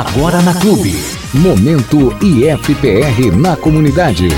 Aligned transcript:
Agora 0.00 0.40
na 0.40 0.54
Clube. 0.54 0.94
Momento 1.34 2.16
IFPR 2.24 3.36
na 3.36 3.54
comunidade. 3.54 4.28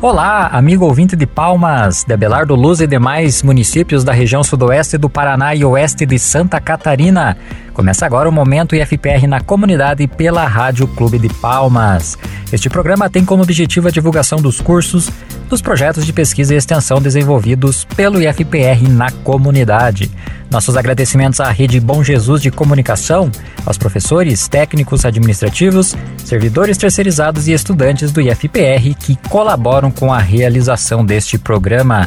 Olá, 0.00 0.48
amigo 0.48 0.84
ouvinte 0.84 1.14
de 1.14 1.28
Palmas, 1.28 2.02
de 2.02 2.12
Abelardo 2.12 2.56
Luz 2.56 2.80
e 2.80 2.88
demais 2.88 3.40
municípios 3.40 4.02
da 4.02 4.12
região 4.12 4.42
sudoeste 4.42 4.98
do 4.98 5.08
Paraná 5.08 5.54
e 5.54 5.64
oeste 5.64 6.04
de 6.04 6.18
Santa 6.18 6.60
Catarina. 6.60 7.36
Começa 7.72 8.04
agora 8.04 8.28
o 8.28 8.32
Momento 8.32 8.76
IFPR 8.76 9.26
na 9.26 9.40
comunidade 9.40 10.06
pela 10.06 10.46
Rádio 10.46 10.86
Clube 10.88 11.18
de 11.18 11.28
Palmas. 11.28 12.18
Este 12.52 12.68
programa 12.68 13.08
tem 13.08 13.24
como 13.24 13.42
objetivo 13.42 13.88
a 13.88 13.90
divulgação 13.90 14.38
dos 14.38 14.60
cursos, 14.60 15.10
dos 15.48 15.62
projetos 15.62 16.04
de 16.04 16.12
pesquisa 16.12 16.54
e 16.54 16.58
extensão 16.58 17.00
desenvolvidos 17.00 17.84
pelo 17.96 18.20
IFPR 18.20 18.86
na 18.90 19.10
comunidade. 19.10 20.10
Nossos 20.50 20.76
agradecimentos 20.76 21.40
à 21.40 21.50
Rede 21.50 21.80
Bom 21.80 22.04
Jesus 22.04 22.42
de 22.42 22.50
Comunicação, 22.50 23.30
aos 23.64 23.78
professores, 23.78 24.46
técnicos 24.48 25.06
administrativos, 25.06 25.96
servidores 26.22 26.76
terceirizados 26.76 27.48
e 27.48 27.52
estudantes 27.52 28.12
do 28.12 28.20
IFPR 28.20 28.94
que 28.98 29.16
colaboram 29.30 29.90
com 29.90 30.12
a 30.12 30.18
realização 30.18 31.04
deste 31.04 31.38
programa. 31.38 32.06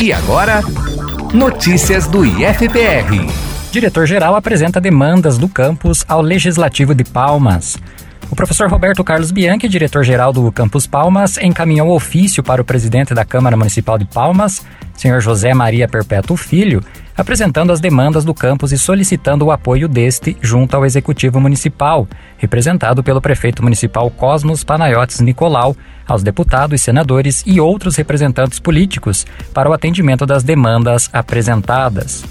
E 0.00 0.12
agora, 0.12 0.62
notícias 1.32 2.06
do 2.06 2.24
IFPR. 2.24 3.53
Diretor-geral 3.74 4.36
apresenta 4.36 4.80
demandas 4.80 5.36
do 5.36 5.48
campus 5.48 6.04
ao 6.06 6.22
Legislativo 6.22 6.94
de 6.94 7.02
Palmas. 7.02 7.76
O 8.30 8.36
professor 8.36 8.70
Roberto 8.70 9.02
Carlos 9.02 9.32
Bianchi, 9.32 9.68
diretor-geral 9.68 10.32
do 10.32 10.52
Campus 10.52 10.86
Palmas, 10.86 11.38
encaminhou 11.38 11.90
ofício 11.90 12.40
para 12.40 12.62
o 12.62 12.64
presidente 12.64 13.12
da 13.14 13.24
Câmara 13.24 13.56
Municipal 13.56 13.98
de 13.98 14.04
Palmas, 14.04 14.64
senhor 14.96 15.20
José 15.20 15.52
Maria 15.52 15.88
Perpétuo 15.88 16.36
Filho, 16.36 16.84
apresentando 17.16 17.72
as 17.72 17.80
demandas 17.80 18.24
do 18.24 18.32
campus 18.32 18.70
e 18.70 18.78
solicitando 18.78 19.46
o 19.46 19.50
apoio 19.50 19.88
deste 19.88 20.36
junto 20.40 20.76
ao 20.76 20.86
Executivo 20.86 21.40
Municipal, 21.40 22.06
representado 22.38 23.02
pelo 23.02 23.20
prefeito 23.20 23.60
municipal 23.60 24.08
Cosmos 24.08 24.62
Panayotes 24.62 25.18
Nicolau, 25.18 25.76
aos 26.06 26.22
deputados, 26.22 26.80
senadores 26.80 27.42
e 27.44 27.60
outros 27.60 27.96
representantes 27.96 28.60
políticos 28.60 29.26
para 29.52 29.68
o 29.68 29.72
atendimento 29.72 30.24
das 30.24 30.44
demandas 30.44 31.10
apresentadas. 31.12 32.22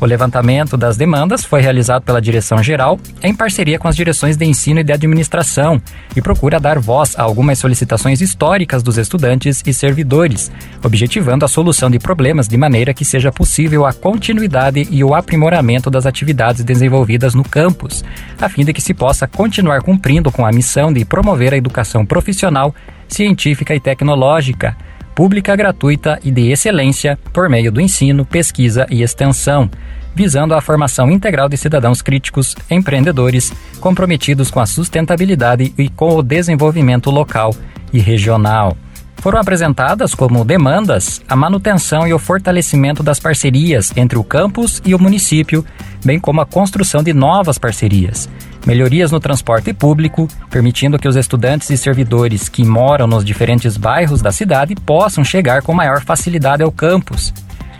O 0.00 0.06
levantamento 0.06 0.78
das 0.78 0.96
demandas 0.96 1.44
foi 1.44 1.60
realizado 1.60 2.02
pela 2.02 2.22
Direção-Geral 2.22 2.98
em 3.22 3.34
parceria 3.34 3.78
com 3.78 3.86
as 3.86 3.94
direções 3.94 4.34
de 4.34 4.46
ensino 4.46 4.80
e 4.80 4.84
de 4.84 4.94
administração 4.94 5.80
e 6.16 6.22
procura 6.22 6.58
dar 6.58 6.78
voz 6.78 7.14
a 7.18 7.22
algumas 7.22 7.58
solicitações 7.58 8.22
históricas 8.22 8.82
dos 8.82 8.96
estudantes 8.96 9.62
e 9.66 9.74
servidores, 9.74 10.50
objetivando 10.82 11.44
a 11.44 11.48
solução 11.48 11.90
de 11.90 11.98
problemas 11.98 12.48
de 12.48 12.56
maneira 12.56 12.94
que 12.94 13.04
seja 13.04 13.30
possível 13.30 13.84
a 13.84 13.92
continuidade 13.92 14.88
e 14.90 15.04
o 15.04 15.14
aprimoramento 15.14 15.90
das 15.90 16.06
atividades 16.06 16.64
desenvolvidas 16.64 17.34
no 17.34 17.44
campus, 17.44 18.02
a 18.40 18.48
fim 18.48 18.64
de 18.64 18.72
que 18.72 18.80
se 18.80 18.94
possa 18.94 19.28
continuar 19.28 19.82
cumprindo 19.82 20.32
com 20.32 20.46
a 20.46 20.52
missão 20.52 20.90
de 20.90 21.04
promover 21.04 21.52
a 21.52 21.58
educação 21.58 22.06
profissional, 22.06 22.74
científica 23.06 23.74
e 23.74 23.80
tecnológica 23.80 24.74
pública 25.20 25.54
gratuita 25.54 26.18
e 26.24 26.30
de 26.30 26.50
excelência 26.50 27.18
por 27.30 27.46
meio 27.46 27.70
do 27.70 27.78
ensino, 27.78 28.24
pesquisa 28.24 28.86
e 28.88 29.02
extensão, 29.02 29.70
visando 30.14 30.54
a 30.54 30.62
formação 30.62 31.10
integral 31.10 31.46
de 31.46 31.58
cidadãos 31.58 32.00
críticos, 32.00 32.56
empreendedores, 32.70 33.52
comprometidos 33.80 34.50
com 34.50 34.60
a 34.60 34.64
sustentabilidade 34.64 35.74
e 35.76 35.90
com 35.90 36.16
o 36.16 36.22
desenvolvimento 36.22 37.10
local 37.10 37.54
e 37.92 37.98
regional. 37.98 38.74
Foram 39.16 39.38
apresentadas 39.38 40.14
como 40.14 40.42
demandas 40.42 41.20
a 41.28 41.36
manutenção 41.36 42.08
e 42.08 42.14
o 42.14 42.18
fortalecimento 42.18 43.02
das 43.02 43.20
parcerias 43.20 43.92
entre 43.94 44.16
o 44.16 44.24
campus 44.24 44.80
e 44.86 44.94
o 44.94 44.98
município, 44.98 45.62
bem 46.02 46.18
como 46.18 46.40
a 46.40 46.46
construção 46.46 47.02
de 47.02 47.12
novas 47.12 47.58
parcerias, 47.58 48.26
melhorias 48.66 49.10
no 49.10 49.20
transporte 49.20 49.72
público, 49.72 50.28
permitindo 50.50 50.98
que 50.98 51.08
os 51.08 51.16
estudantes 51.16 51.70
e 51.70 51.76
servidores 51.76 52.48
que 52.48 52.64
moram 52.64 53.06
nos 53.06 53.24
diferentes 53.24 53.76
bairros 53.76 54.20
da 54.20 54.32
cidade 54.32 54.74
possam 54.74 55.24
chegar 55.24 55.62
com 55.62 55.72
maior 55.72 56.02
facilidade 56.02 56.62
ao 56.62 56.70
campus, 56.70 57.32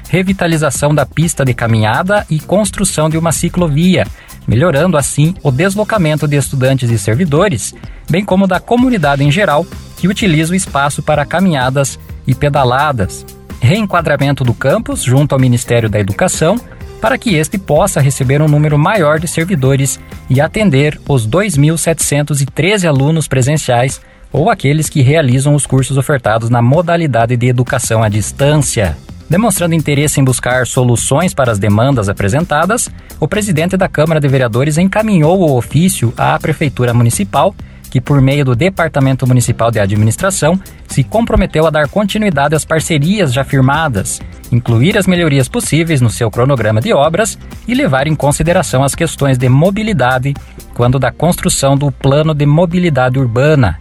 revitalização 0.08 0.94
da 0.94 1.06
pista 1.06 1.44
de 1.44 1.54
caminhada 1.54 2.26
e 2.28 2.40
construção 2.40 3.08
de 3.08 3.16
uma 3.16 3.30
ciclovia, 3.30 4.06
melhorando 4.46 4.96
assim 4.96 5.34
o 5.42 5.50
deslocamento 5.50 6.26
de 6.26 6.36
estudantes 6.36 6.90
e 6.90 6.98
servidores, 6.98 7.74
bem 8.10 8.24
como 8.24 8.46
da 8.46 8.58
comunidade 8.58 9.22
em 9.22 9.30
geral 9.30 9.64
que 9.96 10.08
utiliza 10.08 10.52
o 10.52 10.56
espaço 10.56 11.02
para 11.02 11.24
caminhadas 11.26 11.98
e 12.26 12.34
pedaladas. 12.34 13.24
Reenquadramento 13.60 14.42
do 14.42 14.54
campus 14.54 15.02
junto 15.02 15.34
ao 15.34 15.40
Ministério 15.40 15.88
da 15.88 16.00
Educação 16.00 16.58
para 17.00 17.16
que 17.16 17.34
este 17.34 17.58
possa 17.58 18.00
receber 18.00 18.42
um 18.42 18.48
número 18.48 18.78
maior 18.78 19.18
de 19.18 19.26
servidores 19.26 19.98
e 20.28 20.40
atender 20.40 21.00
os 21.08 21.26
2.713 21.26 22.86
alunos 22.86 23.26
presenciais 23.26 24.00
ou 24.32 24.50
aqueles 24.50 24.88
que 24.88 25.00
realizam 25.00 25.54
os 25.54 25.66
cursos 25.66 25.96
ofertados 25.96 26.50
na 26.50 26.62
modalidade 26.62 27.36
de 27.36 27.46
educação 27.46 28.02
à 28.02 28.08
distância. 28.08 28.96
Demonstrando 29.28 29.74
interesse 29.74 30.20
em 30.20 30.24
buscar 30.24 30.66
soluções 30.66 31.32
para 31.32 31.52
as 31.52 31.58
demandas 31.58 32.08
apresentadas, 32.08 32.90
o 33.20 33.28
presidente 33.28 33.76
da 33.76 33.88
Câmara 33.88 34.20
de 34.20 34.26
Vereadores 34.26 34.76
encaminhou 34.76 35.40
o 35.40 35.56
ofício 35.56 36.12
à 36.16 36.36
Prefeitura 36.38 36.92
Municipal, 36.92 37.54
que, 37.90 38.00
por 38.00 38.20
meio 38.20 38.44
do 38.44 38.54
Departamento 38.54 39.26
Municipal 39.26 39.70
de 39.70 39.80
Administração, 39.80 40.58
se 40.86 41.02
comprometeu 41.02 41.66
a 41.66 41.70
dar 41.70 41.88
continuidade 41.88 42.54
às 42.54 42.64
parcerias 42.64 43.32
já 43.32 43.44
firmadas, 43.44 44.20
incluir 44.52 44.96
as 44.96 45.06
melhorias 45.06 45.48
possíveis 45.48 46.00
no 46.00 46.08
seu 46.08 46.30
cronograma 46.30 46.80
de 46.80 46.92
obras 46.92 47.38
e 47.66 47.74
levar 47.74 48.06
em 48.06 48.14
consideração 48.14 48.84
as 48.84 48.94
questões 48.94 49.36
de 49.36 49.48
mobilidade 49.48 50.34
quando 50.72 50.98
da 50.98 51.10
construção 51.10 51.76
do 51.76 51.90
Plano 51.90 52.32
de 52.32 52.46
Mobilidade 52.46 53.18
Urbana, 53.18 53.78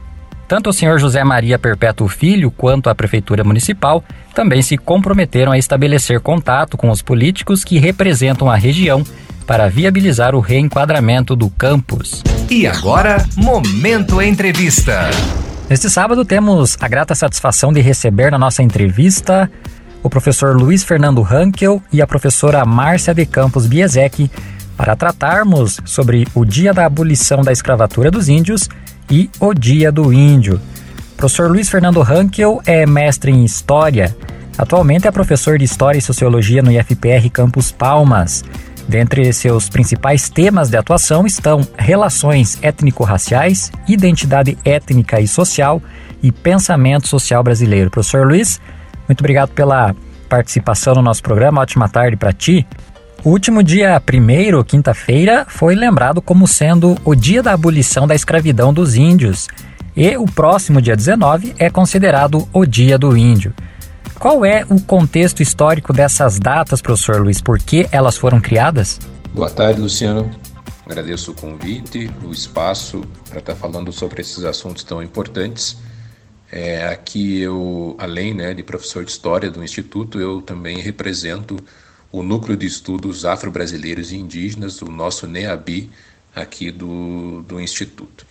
tanto 0.50 0.72
o 0.72 0.74
senhor 0.74 1.00
José 1.00 1.24
Maria 1.24 1.60
Perpétuo 1.60 2.08
Filho 2.08 2.50
quanto 2.50 2.90
a 2.90 2.96
Prefeitura 2.96 3.44
Municipal 3.44 4.04
também 4.34 4.64
se 4.64 4.78
comprometeram 4.78 5.52
a 5.52 5.60
estabelecer 5.60 6.20
contato 6.22 6.76
com 6.76 6.90
os 6.90 7.04
políticos 7.04 7.64
que 7.64 7.78
representam 7.78 8.50
a 8.50 8.56
região 8.56 9.04
para 9.50 9.68
viabilizar 9.68 10.36
o 10.36 10.40
reenquadramento 10.40 11.36
do 11.36 11.50
campus. 11.50 12.22
E 12.52 12.68
agora, 12.68 13.26
Momento 13.36 14.22
Entrevista. 14.22 15.10
Neste 15.68 15.90
sábado 15.90 16.24
temos 16.24 16.78
a 16.80 16.88
grata 16.88 17.16
satisfação 17.16 17.74
de 17.74 17.82
receber 17.82 18.30
na 18.30 18.38
nossa 18.38 18.62
entrevista 18.62 19.50
o 20.04 20.10
professor 20.10 20.56
Luiz 20.56 20.84
Fernando 20.84 21.24
Hankel 21.24 21.82
e 21.92 22.00
a 22.00 22.06
professora 22.06 22.64
Márcia 22.64 23.12
de 23.12 23.26
Campos 23.26 23.66
Biesek 23.66 24.30
para 24.78 24.96
tratarmos 24.96 25.80
sobre 25.84 26.28
o 26.36 26.46
Dia 26.46 26.72
da 26.72 26.86
Abolição 26.86 27.42
da 27.42 27.52
Escravatura 27.52 28.12
dos 28.12 28.30
Índios 28.30 28.70
e 29.10 29.32
O 29.40 29.52
Dia 29.56 29.92
do 29.92 30.14
Índio. 30.14 30.62
O 31.14 31.18
professor 31.18 31.50
Luiz 31.50 31.68
Fernando 31.70 32.04
Hankel 32.04 32.62
é 32.68 32.86
mestre 32.86 33.32
em 33.32 33.44
História. 33.44 34.16
Atualmente 34.56 35.08
é 35.08 35.12
professor 35.12 35.58
de 35.58 35.66
História 35.66 35.98
e 35.98 36.04
Sociologia 36.04 36.62
no 36.62 36.72
IFPR 36.72 37.28
Campus 37.34 37.72
Palmas. 37.72 38.44
Dentre 38.90 39.32
seus 39.34 39.70
principais 39.70 40.32
temas 40.32 40.72
de 40.72 40.76
atuação 40.76 41.24
estão 41.28 41.62
relações 41.78 42.58
étnico-raciais, 42.60 43.72
identidade 43.88 44.58
étnica 44.66 45.22
e 45.22 45.28
social 45.28 45.80
e 46.24 46.32
pensamento 46.32 47.08
social 47.08 47.44
brasileiro. 47.44 47.92
Professor 47.92 48.26
Luiz, 48.26 48.60
muito 49.08 49.20
obrigado 49.20 49.52
pela 49.52 49.96
participação 50.28 50.96
no 50.96 51.04
nosso 51.04 51.22
programa. 51.22 51.62
Ótima 51.62 51.88
tarde 51.88 52.18
para 52.18 52.34
ti. 52.34 52.66
O 53.24 53.30
último 53.30 53.62
dia 53.62 54.02
primeiro, 54.04 54.66
quinta-feira, 54.66 55.46
foi 55.48 55.76
lembrado 55.76 56.20
como 56.20 56.48
sendo 56.48 56.98
o 57.06 57.14
dia 57.14 57.44
da 57.44 57.54
abolição 57.54 58.08
da 58.08 58.16
escravidão 58.16 58.74
dos 58.74 58.96
índios. 58.96 59.48
E 59.96 60.18
o 60.18 60.26
próximo 60.26 60.82
dia 60.82 60.96
19 60.96 61.54
é 61.60 61.70
considerado 61.70 62.50
o 62.52 62.66
Dia 62.66 62.98
do 62.98 63.16
Índio. 63.16 63.54
Qual 64.20 64.44
é 64.44 64.66
o 64.70 64.82
contexto 64.82 65.42
histórico 65.42 65.94
dessas 65.94 66.38
datas, 66.38 66.82
professor 66.82 67.22
Luiz? 67.22 67.40
Por 67.40 67.58
que 67.58 67.88
elas 67.90 68.18
foram 68.18 68.42
criadas? 68.42 69.00
Boa 69.34 69.50
tarde, 69.50 69.80
Luciano. 69.80 70.30
Agradeço 70.86 71.32
o 71.32 71.34
convite, 71.34 72.12
o 72.26 72.30
espaço 72.30 73.02
para 73.30 73.40
estar 73.40 73.56
falando 73.56 73.94
sobre 73.94 74.20
esses 74.20 74.44
assuntos 74.44 74.84
tão 74.84 75.02
importantes. 75.02 75.78
É, 76.52 76.88
aqui 76.88 77.40
eu, 77.40 77.96
além 77.98 78.34
né, 78.34 78.54
de 78.54 78.62
professor 78.62 79.06
de 79.06 79.12
História 79.12 79.50
do 79.50 79.64
Instituto, 79.64 80.20
eu 80.20 80.42
também 80.42 80.80
represento 80.80 81.56
o 82.12 82.22
Núcleo 82.22 82.58
de 82.58 82.66
Estudos 82.66 83.24
Afro-Brasileiros 83.24 84.12
e 84.12 84.18
Indígenas, 84.18 84.82
o 84.82 84.92
nosso 84.92 85.28
NEABI, 85.28 85.90
aqui 86.36 86.72
do, 86.72 87.42
do 87.44 87.58
Instituto. 87.58 88.26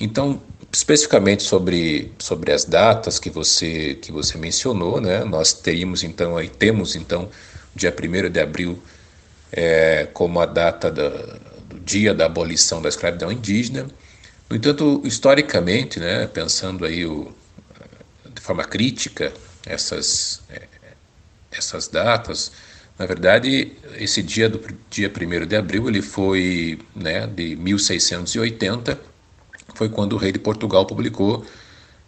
Então, 0.00 0.40
especificamente 0.72 1.42
sobre, 1.42 2.12
sobre 2.18 2.52
as 2.52 2.64
datas 2.64 3.18
que 3.18 3.30
você, 3.30 3.94
que 3.94 4.10
você 4.10 4.38
mencionou, 4.38 5.00
né, 5.00 5.22
nós 5.24 5.52
teríamos 5.52 6.02
então, 6.02 6.36
aí 6.36 6.48
temos 6.48 6.96
então, 6.96 7.28
dia 7.74 7.94
1 7.94 8.30
de 8.30 8.40
abril 8.40 8.82
é, 9.52 10.08
como 10.12 10.40
a 10.40 10.46
data 10.46 10.90
da, 10.90 11.08
do 11.68 11.78
dia 11.84 12.14
da 12.14 12.26
abolição 12.26 12.80
da 12.80 12.88
escravidão 12.88 13.30
indígena. 13.30 13.86
No 14.48 14.56
entanto, 14.56 15.02
historicamente, 15.04 16.00
né, 16.00 16.26
pensando 16.26 16.84
aí 16.84 17.04
o, 17.06 17.32
de 18.34 18.40
forma 18.40 18.64
crítica 18.64 19.32
essas, 19.66 20.42
é, 20.50 20.62
essas 21.50 21.88
datas, 21.88 22.52
Na 22.98 23.06
verdade, 23.06 23.72
esse 23.96 24.22
dia 24.22 24.48
do 24.48 24.60
dia 24.90 25.10
1 25.10 25.46
de 25.46 25.56
abril, 25.56 25.88
ele 25.88 26.02
foi 26.02 26.78
né, 26.94 27.26
de 27.26 27.56
1680, 27.56 28.98
foi 29.74 29.88
quando 29.88 30.14
o 30.14 30.16
rei 30.16 30.32
de 30.32 30.38
Portugal 30.38 30.86
publicou 30.86 31.44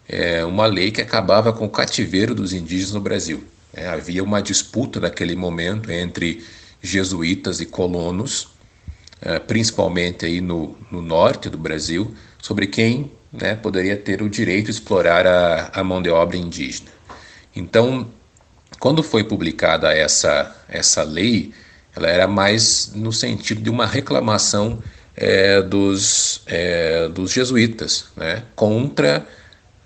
é, 0.07 0.45
uma 0.45 0.65
lei 0.65 0.91
que 0.91 1.01
acabava 1.01 1.51
com 1.51 1.65
o 1.65 1.69
cativeiro 1.69 2.35
dos 2.35 2.53
indígenas 2.53 2.93
no 2.93 3.01
Brasil. 3.01 3.43
É, 3.73 3.87
havia 3.87 4.23
uma 4.23 4.41
disputa 4.41 4.99
naquele 4.99 5.35
momento 5.35 5.91
entre 5.91 6.43
jesuítas 6.81 7.59
e 7.59 7.65
colonos, 7.65 8.47
é, 9.21 9.39
principalmente 9.39 10.25
aí 10.25 10.39
no, 10.39 10.77
no, 10.91 11.01
norte 11.01 11.49
do 11.49 11.57
Brasil, 11.57 12.13
sobre 12.41 12.67
quem 12.67 13.11
né, 13.31 13.55
poderia 13.55 13.97
ter 13.97 14.21
o 14.21 14.29
direito 14.29 14.65
de 14.65 14.71
explorar 14.71 15.25
a, 15.25 15.71
a 15.73 15.83
mão 15.83 16.01
de 16.01 16.09
obra 16.09 16.37
indígena. 16.37 16.89
Então, 17.55 18.07
quando 18.79 19.01
foi 19.01 19.23
publicada 19.23 19.91
essa, 19.93 20.55
essa 20.69 21.03
lei, 21.03 21.53
ela 21.95 22.07
era 22.07 22.27
mais 22.27 22.91
no 22.93 23.11
sentido 23.11 23.61
de 23.61 23.69
uma 23.69 23.85
reclamação 23.85 24.81
é, 25.15 25.61
dos, 25.61 26.41
é, 26.45 27.07
dos 27.07 27.31
jesuítas 27.31 28.05
né, 28.15 28.43
contra 28.55 29.25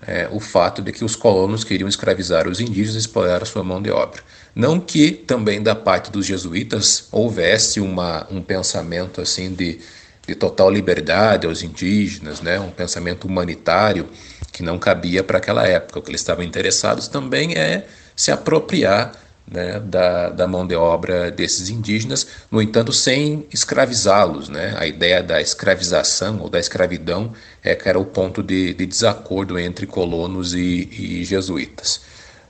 é, 0.06 0.28
o 0.30 0.40
fato 0.40 0.82
de 0.82 0.92
que 0.92 1.04
os 1.04 1.14
colonos 1.14 1.62
queriam 1.62 1.88
escravizar 1.88 2.48
os 2.48 2.60
indígenas 2.60 2.96
e 2.96 2.98
explorar 2.98 3.42
a 3.42 3.46
sua 3.46 3.62
mão 3.62 3.80
de 3.80 3.90
obra. 3.90 4.22
Não 4.54 4.80
que 4.80 5.12
também 5.12 5.62
da 5.62 5.74
parte 5.74 6.10
dos 6.10 6.26
jesuítas 6.26 7.08
houvesse 7.12 7.80
uma, 7.80 8.26
um 8.30 8.42
pensamento 8.42 9.20
assim 9.20 9.52
de, 9.54 9.78
de 10.26 10.34
total 10.34 10.70
liberdade 10.70 11.46
aos 11.46 11.62
indígenas, 11.62 12.40
né, 12.40 12.58
um 12.58 12.70
pensamento 12.70 13.26
humanitário 13.26 14.08
que 14.52 14.62
não 14.62 14.78
cabia 14.78 15.22
para 15.22 15.38
aquela 15.38 15.66
época. 15.66 15.98
O 15.98 16.02
que 16.02 16.10
eles 16.10 16.20
estavam 16.20 16.44
interessados 16.44 17.06
também 17.06 17.54
é 17.54 17.86
se 18.16 18.32
apropriar 18.32 19.12
né, 19.50 19.80
da, 19.80 20.30
da 20.30 20.46
mão 20.46 20.66
de 20.66 20.76
obra 20.76 21.30
desses 21.30 21.68
indígenas, 21.68 22.26
no 22.50 22.62
entanto, 22.62 22.92
sem 22.92 23.46
escravizá-los. 23.52 24.48
Né? 24.48 24.74
A 24.78 24.86
ideia 24.86 25.22
da 25.22 25.40
escravização 25.40 26.40
ou 26.40 26.48
da 26.48 26.60
escravidão 26.60 27.32
é 27.62 27.74
que 27.74 27.88
era 27.88 27.98
o 27.98 28.04
ponto 28.04 28.42
de, 28.42 28.72
de 28.74 28.86
desacordo 28.86 29.58
entre 29.58 29.86
colonos 29.86 30.54
e, 30.54 30.88
e 30.92 31.24
jesuítas. 31.24 32.00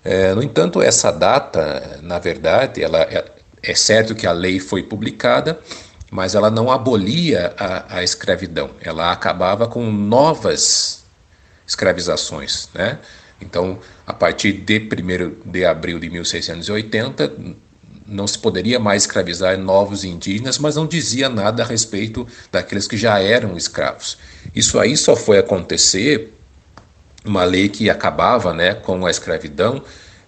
É, 0.04 0.34
no 0.34 0.42
entanto, 0.42 0.82
essa 0.82 1.10
data, 1.10 1.98
na 2.02 2.18
verdade, 2.18 2.82
ela 2.82 3.00
é, 3.02 3.24
é, 3.62 3.74
certo 3.74 4.14
que 4.14 4.26
a 4.26 4.32
lei 4.32 4.58
foi 4.58 4.82
publicada, 4.82 5.58
mas 6.10 6.34
ela 6.34 6.50
não 6.50 6.70
abolia 6.70 7.54
a, 7.58 7.98
a 7.98 8.02
escravidão, 8.02 8.70
ela 8.80 9.12
acabava 9.12 9.68
com 9.68 9.90
novas 9.92 11.04
escravizações, 11.66 12.68
né? 12.74 12.98
Então, 13.40 13.78
a 14.06 14.12
partir 14.12 14.52
de 14.52 14.78
1 14.78 15.50
de 15.50 15.64
abril 15.64 15.98
de 15.98 16.10
1680, 16.10 17.32
não 18.10 18.26
se 18.26 18.38
poderia 18.38 18.78
mais 18.78 19.04
escravizar 19.04 19.56
novos 19.56 20.04
indígenas, 20.04 20.58
mas 20.58 20.76
não 20.76 20.86
dizia 20.86 21.28
nada 21.28 21.62
a 21.62 21.66
respeito 21.66 22.26
daqueles 22.50 22.88
que 22.88 22.96
já 22.96 23.20
eram 23.20 23.56
escravos. 23.56 24.18
Isso 24.54 24.78
aí 24.78 24.96
só 24.96 25.14
foi 25.14 25.38
acontecer, 25.38 26.34
uma 27.24 27.44
lei 27.44 27.68
que 27.68 27.88
acabava 27.88 28.52
né, 28.52 28.74
com 28.74 29.06
a 29.06 29.10
escravidão, 29.10 29.82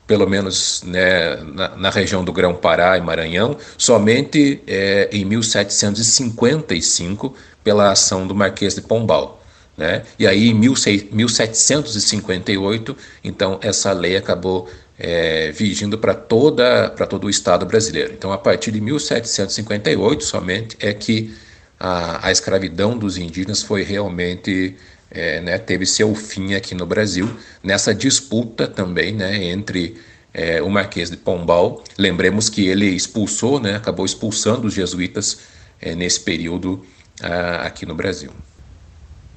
pelo 0.06 0.28
menos 0.28 0.82
né, 0.84 1.36
na, 1.36 1.76
na, 1.76 1.90
região 1.90 2.24
do 2.24 2.32
Grão-Pará 2.32 2.98
e 2.98 3.00
Maranhão, 3.00 3.56
somente 3.78 4.60
é, 4.66 5.08
em 5.12 5.24
1755, 5.24 7.34
pela 7.64 7.90
ação 7.90 8.26
do 8.26 8.34
Marquês 8.34 8.74
de 8.74 8.82
Pombal. 8.82 9.41
Né? 9.76 10.02
E 10.18 10.26
aí, 10.26 10.48
em 10.48 10.54
1758, 10.54 12.96
então, 13.24 13.58
essa 13.62 13.92
lei 13.92 14.16
acabou 14.16 14.68
é, 14.98 15.52
vigindo 15.52 15.98
para 15.98 16.14
todo 16.14 17.24
o 17.24 17.30
Estado 17.30 17.66
brasileiro. 17.66 18.12
Então, 18.12 18.32
a 18.32 18.38
partir 18.38 18.70
de 18.70 18.80
1758, 18.80 20.24
somente, 20.24 20.76
é 20.78 20.92
que 20.92 21.34
a, 21.80 22.28
a 22.28 22.32
escravidão 22.32 22.96
dos 22.96 23.18
indígenas 23.18 23.62
foi 23.62 23.82
realmente, 23.82 24.76
é, 25.10 25.40
né, 25.40 25.58
teve 25.58 25.86
seu 25.86 26.14
fim 26.14 26.54
aqui 26.54 26.74
no 26.74 26.86
Brasil, 26.86 27.28
nessa 27.62 27.94
disputa 27.94 28.68
também 28.68 29.12
né, 29.12 29.44
entre 29.44 29.96
é, 30.32 30.62
o 30.62 30.70
Marquês 30.70 31.10
de 31.10 31.16
Pombal. 31.16 31.82
Lembremos 31.98 32.48
que 32.48 32.68
ele 32.68 32.86
expulsou, 32.86 33.58
né, 33.58 33.74
acabou 33.74 34.06
expulsando 34.06 34.68
os 34.68 34.74
jesuítas 34.74 35.40
é, 35.80 35.94
nesse 35.94 36.20
período 36.20 36.84
a, 37.20 37.66
aqui 37.66 37.84
no 37.84 37.94
Brasil. 37.94 38.30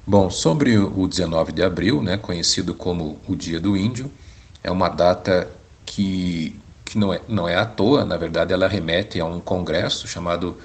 Bom, 0.08 0.30
sobre 0.30 0.78
o 0.78 1.08
19 1.08 1.52
de 1.52 1.64
abril, 1.64 2.00
né, 2.00 2.16
conhecido 2.16 2.76
como 2.76 3.20
o 3.28 3.36
Dia 3.36 3.60
do 3.60 3.76
Índio, 3.76 4.12
é 4.64 4.70
uma 4.70 4.88
data 4.88 5.50
que, 5.84 6.60
que 6.84 6.96
não, 6.96 7.12
é, 7.12 7.22
não 7.28 7.50
é 7.50 7.56
à 7.56 7.66
toa, 7.66 8.06
na 8.06 8.16
verdade, 8.16 8.54
ela 8.54 8.68
remete 8.68 9.20
a 9.20 9.26
um 9.26 9.40
congresso 9.40 10.08
chamado 10.08 10.58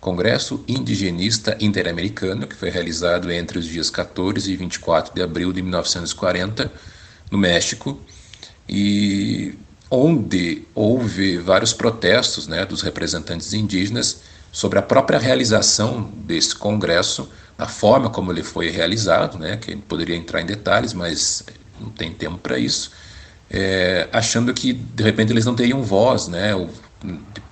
Congresso 0.00 0.62
Indigenista 0.68 1.56
Interamericano, 1.60 2.46
que 2.46 2.54
foi 2.54 2.70
realizado 2.70 3.32
entre 3.32 3.58
os 3.58 3.66
dias 3.66 3.90
14 3.90 4.52
e 4.52 4.54
24 4.54 5.12
de 5.12 5.22
abril 5.22 5.52
de 5.52 5.60
1940, 5.60 6.70
no 7.32 7.38
México, 7.38 7.98
e 8.68 9.58
onde 9.90 10.62
houve 10.72 11.36
vários 11.38 11.72
protestos 11.72 12.46
né, 12.46 12.64
dos 12.64 12.80
representantes 12.80 13.54
indígenas 13.54 14.20
sobre 14.52 14.78
a 14.78 14.82
própria 14.82 15.18
realização 15.18 16.12
desse 16.14 16.54
congresso 16.54 17.28
a 17.58 17.66
forma 17.66 18.10
como 18.10 18.32
ele 18.32 18.42
foi 18.42 18.70
realizado, 18.70 19.38
né, 19.38 19.56
que 19.56 19.76
poderia 19.76 20.16
entrar 20.16 20.40
em 20.40 20.46
detalhes, 20.46 20.92
mas 20.92 21.44
não 21.80 21.90
tem 21.90 22.12
tempo 22.12 22.38
para 22.38 22.58
isso, 22.58 22.90
é, 23.50 24.08
achando 24.12 24.52
que 24.52 24.72
de 24.72 25.02
repente 25.02 25.32
eles 25.32 25.44
não 25.44 25.54
teriam 25.54 25.82
voz, 25.82 26.28
né, 26.28 26.52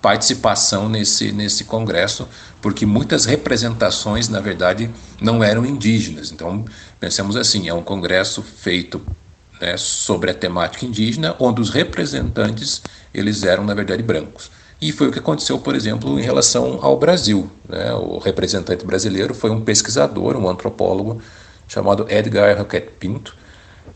participação 0.00 0.88
nesse, 0.88 1.30
nesse 1.30 1.64
congresso, 1.64 2.28
porque 2.60 2.86
muitas 2.86 3.24
representações, 3.24 4.28
na 4.28 4.40
verdade, 4.40 4.90
não 5.20 5.44
eram 5.44 5.64
indígenas. 5.64 6.32
Então, 6.32 6.64
pensemos 6.98 7.36
assim, 7.36 7.68
é 7.68 7.74
um 7.74 7.82
congresso 7.82 8.42
feito 8.42 9.00
né, 9.60 9.76
sobre 9.76 10.30
a 10.30 10.34
temática 10.34 10.84
indígena, 10.86 11.36
onde 11.38 11.60
os 11.60 11.70
representantes 11.70 12.82
eles 13.12 13.44
eram, 13.44 13.64
na 13.64 13.74
verdade, 13.74 14.02
brancos. 14.02 14.50
E 14.82 14.90
foi 14.90 15.06
o 15.06 15.12
que 15.12 15.20
aconteceu, 15.20 15.60
por 15.60 15.76
exemplo, 15.76 16.18
em 16.18 16.22
relação 16.22 16.80
ao 16.82 16.98
Brasil. 16.98 17.48
Né? 17.68 17.94
O 17.94 18.18
representante 18.18 18.84
brasileiro 18.84 19.32
foi 19.32 19.48
um 19.48 19.60
pesquisador, 19.60 20.36
um 20.36 20.48
antropólogo 20.48 21.22
chamado 21.68 22.04
Edgar 22.10 22.58
Roquette 22.58 22.90
Pinto, 22.98 23.36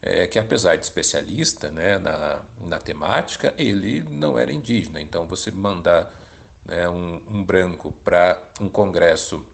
é, 0.01 0.29
que 0.29 0.39
apesar 0.39 0.77
de 0.77 0.85
especialista 0.85 1.73
né, 1.73 1.99
na, 1.99 2.43
na 2.61 2.79
temática, 2.79 3.53
ele 3.59 4.01
não 4.01 4.39
era 4.39 4.53
indígena. 4.53 5.01
Então, 5.01 5.27
você 5.27 5.51
mandar 5.51 6.15
né, 6.65 6.89
um, 6.89 7.17
um, 7.31 7.45
branco 7.45 7.91
para 7.91 8.41
um 8.61 8.69
congresso 8.69 9.45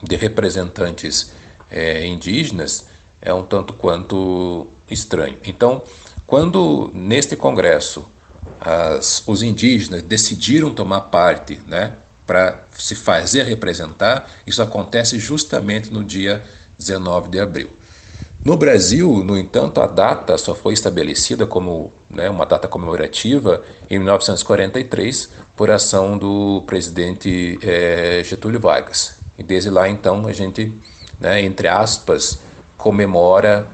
de 0.00 0.14
representantes 0.14 1.32
é, 1.68 2.06
indígenas 2.06 2.86
é 3.20 3.34
um 3.34 3.42
tanto 3.42 3.72
quanto 3.72 4.68
estranho. 4.88 5.36
Então, 5.44 5.82
quando 6.28 6.92
neste 6.94 7.34
congresso 7.34 8.06
as, 8.60 9.22
os 9.26 9.42
indígenas 9.42 10.02
decidiram 10.02 10.74
tomar 10.74 11.02
parte, 11.02 11.60
né, 11.66 11.94
para 12.26 12.62
se 12.78 12.94
fazer 12.94 13.44
representar, 13.44 14.30
isso 14.46 14.62
acontece 14.62 15.18
justamente 15.18 15.92
no 15.92 16.04
dia 16.04 16.42
19 16.78 17.28
de 17.28 17.40
abril. 17.40 17.70
No 18.44 18.56
Brasil, 18.56 19.22
no 19.24 19.36
entanto, 19.36 19.82
a 19.82 19.86
data 19.86 20.38
só 20.38 20.54
foi 20.54 20.72
estabelecida 20.72 21.46
como 21.46 21.92
né, 22.08 22.30
uma 22.30 22.46
data 22.46 22.66
comemorativa 22.66 23.62
em 23.88 23.98
1943 23.98 25.30
por 25.54 25.70
ação 25.70 26.16
do 26.16 26.62
presidente 26.66 27.58
é, 27.62 28.22
Getúlio 28.24 28.58
Vargas. 28.58 29.18
E 29.36 29.42
desde 29.42 29.68
lá, 29.68 29.88
então, 29.88 30.26
a 30.26 30.32
gente, 30.32 30.74
né, 31.18 31.42
entre 31.42 31.68
aspas, 31.68 32.40
comemora 32.78 33.66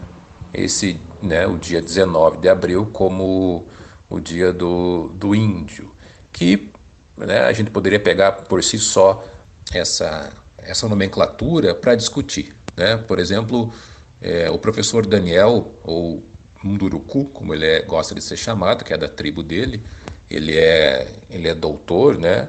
esse, 0.53 0.99
né, 1.23 1.47
o 1.47 1.57
dia 1.57 1.81
19 1.81 2.39
de 2.39 2.49
abril 2.49 2.89
como 2.93 3.69
o 4.09 4.21
dia 4.21 4.53
do, 4.53 5.09
do 5.09 5.35
índio, 5.35 5.93
que 6.33 6.71
né, 7.17 7.41
a 7.41 7.53
gente 7.53 7.71
poderia 7.71 7.99
pegar 7.99 8.33
por 8.33 8.63
si 8.63 8.79
só 8.79 9.25
essa, 9.73 10.33
essa 10.59 10.89
nomenclatura 10.89 11.75
para 11.75 11.95
discutir. 11.95 12.55
Né? 12.77 12.97
Por 12.97 13.19
exemplo, 13.19 13.73
é, 14.21 14.51
o 14.51 14.59
professor 14.59 15.07
Daniel, 15.07 15.75
ou 15.83 16.23
Munduruku, 16.63 17.25
como 17.27 17.55
ele 17.55 17.67
é, 17.67 17.83
gosta 17.83 18.15
de 18.15 18.23
ser 18.23 18.37
chamado, 18.37 18.85
que 18.85 18.93
é 18.93 18.97
da 18.97 19.09
tribo 19.09 19.43
dele, 19.43 19.83
ele 20.31 20.57
é, 20.57 21.13
ele 21.31 21.49
é 21.49 21.55
doutor, 21.55 22.19
né? 22.19 22.49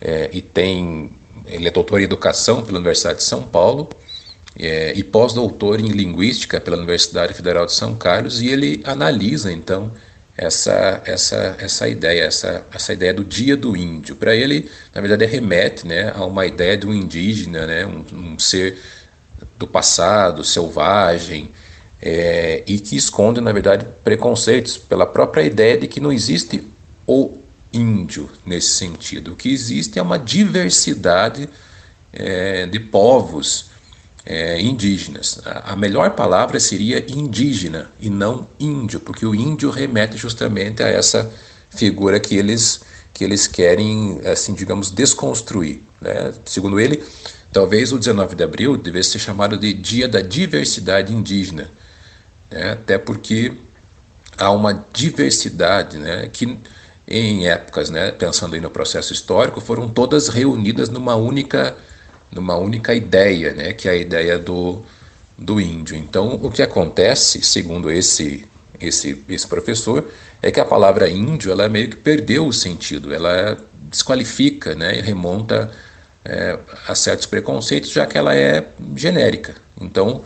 É, 0.00 0.28
e 0.32 0.42
tem, 0.42 1.12
ele 1.46 1.68
é 1.68 1.70
doutor 1.70 2.00
em 2.00 2.04
educação 2.04 2.62
pela 2.62 2.76
Universidade 2.76 3.18
de 3.18 3.24
São 3.24 3.42
Paulo 3.42 3.88
é, 4.58 4.92
e 4.94 5.02
pós-doutor 5.02 5.80
em 5.80 5.88
linguística 5.88 6.60
pela 6.60 6.76
Universidade 6.76 7.32
Federal 7.32 7.64
de 7.64 7.72
São 7.72 7.94
Carlos 7.94 8.42
e 8.42 8.48
ele 8.48 8.82
analisa 8.84 9.50
então 9.50 9.92
essa 10.36 11.02
essa 11.04 11.56
essa 11.58 11.88
ideia 11.88 12.24
essa 12.24 12.66
essa 12.72 12.92
ideia 12.92 13.14
do 13.14 13.24
dia 13.24 13.56
do 13.56 13.76
índio 13.76 14.16
para 14.16 14.34
ele 14.34 14.68
na 14.92 15.00
verdade 15.00 15.24
remete 15.26 15.86
né 15.86 16.12
a 16.14 16.24
uma 16.24 16.44
ideia 16.44 16.76
de 16.76 16.86
um 16.86 16.92
indígena 16.92 17.66
né 17.66 17.86
um, 17.86 18.04
um 18.12 18.38
ser 18.38 18.78
do 19.58 19.66
passado 19.66 20.42
selvagem 20.42 21.52
é, 22.02 22.62
e 22.66 22.78
que 22.78 22.96
esconde 22.96 23.40
na 23.40 23.52
verdade 23.52 23.86
preconceitos 24.02 24.76
pela 24.76 25.06
própria 25.06 25.42
ideia 25.42 25.78
de 25.78 25.88
que 25.88 26.00
não 26.00 26.12
existe 26.12 26.62
o 27.06 27.38
índio 27.72 28.30
nesse 28.46 28.68
sentido. 28.68 29.32
O 29.32 29.36
que 29.36 29.48
existe 29.48 29.98
é 29.98 30.02
uma 30.02 30.18
diversidade 30.18 31.48
é, 32.12 32.66
de 32.66 32.78
povos 32.78 33.70
é, 34.24 34.60
indígenas. 34.60 35.40
A 35.44 35.76
melhor 35.76 36.10
palavra 36.10 36.58
seria 36.58 37.04
indígena 37.08 37.90
e 38.00 38.08
não 38.08 38.46
índio, 38.58 39.00
porque 39.00 39.26
o 39.26 39.34
índio 39.34 39.70
remete 39.70 40.16
justamente 40.16 40.82
a 40.82 40.88
essa 40.88 41.30
figura 41.70 42.18
que 42.18 42.36
eles 42.36 42.80
que 43.12 43.22
eles 43.22 43.46
querem, 43.46 44.20
assim, 44.26 44.52
digamos, 44.54 44.90
desconstruir. 44.90 45.80
Né? 46.00 46.34
Segundo 46.44 46.80
ele, 46.80 47.00
talvez 47.52 47.92
o 47.92 47.98
19 47.98 48.34
de 48.34 48.42
abril 48.42 48.76
devesse 48.76 49.10
ser 49.10 49.18
chamado 49.20 49.56
de 49.56 49.72
Dia 49.72 50.08
da 50.08 50.20
Diversidade 50.20 51.14
Indígena, 51.14 51.70
né? 52.50 52.72
até 52.72 52.98
porque 52.98 53.52
há 54.36 54.50
uma 54.50 54.84
diversidade 54.92 55.96
né, 55.96 56.28
que 56.32 56.58
em 57.06 57.46
épocas, 57.46 57.88
né, 57.88 58.10
pensando 58.10 58.54
aí 58.54 58.60
no 58.60 58.70
processo 58.70 59.12
histórico, 59.12 59.60
foram 59.60 59.88
todas 59.88 60.28
reunidas 60.28 60.88
numa 60.88 61.14
única 61.14 61.76
numa 62.30 62.56
única 62.56 62.94
ideia, 62.94 63.52
né, 63.52 63.72
que 63.72 63.88
é 63.88 63.92
a 63.92 63.96
ideia 63.96 64.38
do, 64.38 64.82
do 65.38 65.60
índio. 65.60 65.96
Então, 65.96 66.38
o 66.42 66.50
que 66.50 66.62
acontece, 66.62 67.42
segundo 67.42 67.90
esse, 67.90 68.46
esse, 68.80 69.24
esse 69.28 69.46
professor, 69.46 70.08
é 70.42 70.50
que 70.50 70.60
a 70.60 70.64
palavra 70.64 71.08
índio 71.08 71.50
ela 71.50 71.68
meio 71.68 71.88
que 71.88 71.96
perdeu 71.96 72.46
o 72.46 72.52
sentido, 72.52 73.14
ela 73.14 73.56
desqualifica 73.72 74.74
né, 74.74 74.98
e 74.98 75.00
remonta 75.00 75.70
é, 76.24 76.58
a 76.88 76.94
certos 76.94 77.26
preconceitos, 77.26 77.90
já 77.90 78.06
que 78.06 78.18
ela 78.18 78.34
é 78.34 78.66
genérica. 78.96 79.54
Então, 79.80 80.24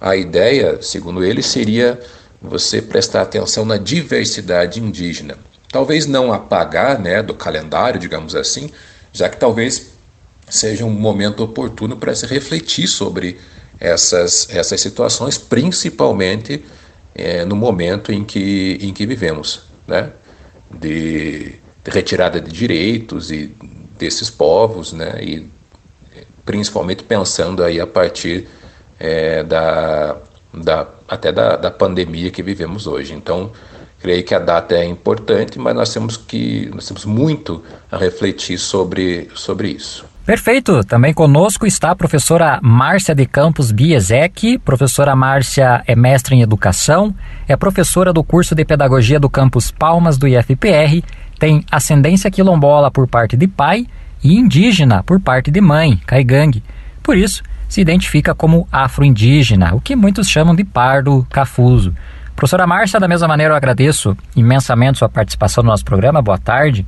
a 0.00 0.16
ideia, 0.16 0.80
segundo 0.82 1.24
ele, 1.24 1.42
seria 1.42 2.00
você 2.40 2.82
prestar 2.82 3.22
atenção 3.22 3.64
na 3.64 3.76
diversidade 3.76 4.80
indígena. 4.80 5.36
Talvez 5.70 6.06
não 6.06 6.32
apagar 6.32 6.98
né, 6.98 7.22
do 7.22 7.34
calendário, 7.34 8.00
digamos 8.00 8.34
assim, 8.34 8.70
já 9.12 9.28
que 9.28 9.36
talvez 9.36 9.91
seja 10.52 10.84
um 10.84 10.90
momento 10.90 11.42
oportuno 11.42 11.96
para 11.96 12.14
se 12.14 12.26
refletir 12.26 12.86
sobre 12.86 13.38
essas, 13.80 14.46
essas 14.50 14.82
situações, 14.82 15.38
principalmente 15.38 16.62
é, 17.14 17.42
no 17.46 17.56
momento 17.56 18.12
em 18.12 18.22
que, 18.22 18.78
em 18.82 18.92
que 18.92 19.06
vivemos, 19.06 19.62
né? 19.88 20.10
de, 20.70 21.54
de 21.82 21.90
retirada 21.90 22.38
de 22.38 22.52
direitos 22.52 23.30
e 23.30 23.46
desses 23.98 24.28
povos, 24.28 24.92
né? 24.92 25.18
e 25.22 25.50
principalmente 26.44 27.02
pensando 27.02 27.64
aí 27.64 27.80
a 27.80 27.86
partir 27.86 28.46
é, 29.00 29.42
da, 29.42 30.18
da, 30.52 30.86
até 31.08 31.32
da, 31.32 31.56
da 31.56 31.70
pandemia 31.70 32.30
que 32.30 32.42
vivemos 32.42 32.86
hoje. 32.86 33.14
Então, 33.14 33.52
creio 34.00 34.22
que 34.22 34.34
a 34.34 34.38
data 34.38 34.74
é 34.74 34.84
importante, 34.84 35.58
mas 35.58 35.74
nós 35.74 35.94
temos 35.94 36.18
que 36.18 36.70
nós 36.74 36.86
temos 36.86 37.06
muito 37.06 37.62
a 37.90 37.96
refletir 37.96 38.58
sobre, 38.58 39.30
sobre 39.34 39.70
isso. 39.70 40.11
Perfeito. 40.24 40.84
Também 40.84 41.12
conosco 41.12 41.66
está 41.66 41.90
a 41.90 41.96
professora 41.96 42.60
Márcia 42.62 43.12
de 43.12 43.26
Campos 43.26 43.72
Biesek. 43.72 44.56
Professora 44.58 45.16
Márcia 45.16 45.82
é 45.84 45.96
mestre 45.96 46.36
em 46.36 46.42
educação, 46.42 47.12
é 47.48 47.56
professora 47.56 48.12
do 48.12 48.22
curso 48.22 48.54
de 48.54 48.64
pedagogia 48.64 49.18
do 49.18 49.28
campus 49.28 49.72
Palmas 49.72 50.16
do 50.16 50.28
IFPR, 50.28 51.02
tem 51.40 51.64
ascendência 51.68 52.30
quilombola 52.30 52.88
por 52.88 53.08
parte 53.08 53.36
de 53.36 53.48
pai 53.48 53.84
e 54.22 54.36
indígena 54.38 55.02
por 55.02 55.18
parte 55.18 55.50
de 55.50 55.60
mãe, 55.60 56.00
caigangue. 56.06 56.62
Por 57.02 57.16
isso, 57.16 57.42
se 57.68 57.80
identifica 57.80 58.32
como 58.32 58.68
afro-indígena, 58.70 59.74
o 59.74 59.80
que 59.80 59.96
muitos 59.96 60.28
chamam 60.28 60.54
de 60.54 60.62
pardo 60.62 61.26
cafuso. 61.30 61.92
Professora 62.36 62.66
Márcia, 62.66 63.00
da 63.00 63.08
mesma 63.08 63.26
maneira 63.26 63.54
eu 63.54 63.56
agradeço 63.56 64.16
imensamente 64.36 64.98
sua 64.98 65.08
participação 65.08 65.64
no 65.64 65.70
nosso 65.70 65.84
programa. 65.84 66.22
Boa 66.22 66.38
tarde. 66.38 66.86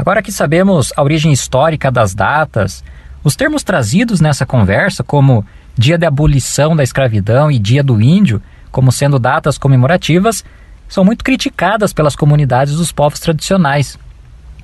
Agora 0.00 0.22
que 0.22 0.32
sabemos 0.32 0.94
a 0.96 1.02
origem 1.02 1.30
histórica 1.30 1.90
das 1.90 2.14
datas, 2.14 2.82
os 3.22 3.36
termos 3.36 3.62
trazidos 3.62 4.18
nessa 4.18 4.46
conversa, 4.46 5.04
como 5.04 5.44
Dia 5.76 5.98
de 5.98 6.06
Abolição 6.06 6.74
da 6.74 6.82
Escravidão 6.82 7.50
e 7.50 7.58
Dia 7.58 7.82
do 7.82 8.00
Índio, 8.00 8.40
como 8.72 8.90
sendo 8.90 9.18
datas 9.18 9.58
comemorativas, 9.58 10.42
são 10.88 11.04
muito 11.04 11.22
criticadas 11.22 11.92
pelas 11.92 12.16
comunidades 12.16 12.76
dos 12.76 12.90
povos 12.90 13.20
tradicionais. 13.20 13.98